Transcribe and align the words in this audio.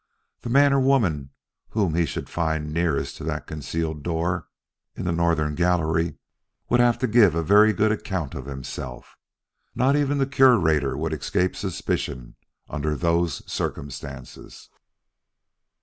The 0.41 0.49
man 0.49 0.73
or 0.73 0.79
woman 0.79 1.29
whom 1.69 1.93
he 1.93 2.07
should 2.07 2.27
find 2.27 2.73
nearest 2.73 3.17
to 3.17 3.23
that 3.25 3.45
concealed 3.45 4.01
door 4.01 4.47
in 4.95 5.05
the 5.05 5.11
northern 5.11 5.53
gallery 5.53 6.15
would 6.69 6.79
have 6.79 6.97
to 7.01 7.07
give 7.07 7.35
a 7.35 7.43
very 7.43 7.71
good 7.71 7.91
account 7.91 8.33
of 8.33 8.47
himself. 8.47 9.15
Not 9.75 9.95
even 9.95 10.17
the 10.17 10.25
Curator 10.25 10.97
would 10.97 11.13
escape 11.13 11.55
suspicion 11.55 12.33
under 12.67 12.95
those 12.95 13.43
circumstances. 13.45 14.69